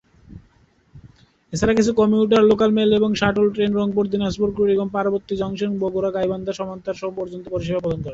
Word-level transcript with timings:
এছাড়া 1.53 1.73
কিছু 1.73 1.91
commuter, 1.93 2.43
local 2.51 2.69
mail 2.77 2.89
এবং 2.99 3.09
shuttle 3.15 3.45
train 3.55 3.71
Rangpur, 3.73 4.05
Dinajpur, 4.13 4.49
Kurigram, 4.57 4.89
Parbatipur 4.95 5.39
junction, 5.41 5.71
Bogura, 5.81 6.09
Gaibandha, 6.11 6.51
Santahar 6.53 7.15
পর্যন্ত 7.17 7.45
পরিষেবা 7.49 7.81
প্রদান 7.83 7.99
করে। 8.01 8.09